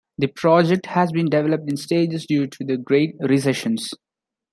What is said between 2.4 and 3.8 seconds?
to the Great Recession.